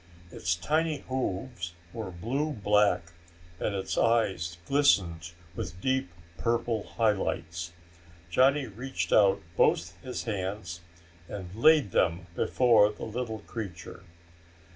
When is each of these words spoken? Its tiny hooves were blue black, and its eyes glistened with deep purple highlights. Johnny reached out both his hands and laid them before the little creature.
Its 0.31 0.55
tiny 0.55 1.01
hooves 1.07 1.73
were 1.93 2.09
blue 2.09 2.53
black, 2.53 3.11
and 3.59 3.75
its 3.75 3.99
eyes 3.99 4.57
glistened 4.65 5.31
with 5.55 5.79
deep 5.79 6.09
purple 6.39 6.87
highlights. 6.97 7.71
Johnny 8.27 8.65
reached 8.65 9.13
out 9.13 9.43
both 9.55 9.95
his 10.01 10.23
hands 10.23 10.81
and 11.27 11.53
laid 11.53 11.91
them 11.91 12.25
before 12.33 12.91
the 12.91 13.03
little 13.05 13.41
creature. 13.41 14.01